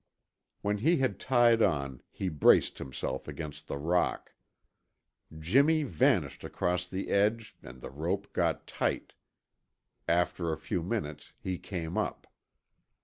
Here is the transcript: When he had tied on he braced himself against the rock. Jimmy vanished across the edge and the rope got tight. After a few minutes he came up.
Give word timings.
When 0.63 0.79
he 0.79 0.97
had 0.97 1.19
tied 1.19 1.61
on 1.61 2.01
he 2.09 2.27
braced 2.27 2.79
himself 2.79 3.27
against 3.27 3.67
the 3.67 3.77
rock. 3.77 4.33
Jimmy 5.37 5.83
vanished 5.83 6.43
across 6.43 6.87
the 6.87 7.09
edge 7.09 7.55
and 7.61 7.81
the 7.81 7.91
rope 7.91 8.33
got 8.33 8.65
tight. 8.65 9.13
After 10.07 10.51
a 10.51 10.57
few 10.57 10.81
minutes 10.81 11.33
he 11.39 11.59
came 11.59 11.99
up. 11.99 12.25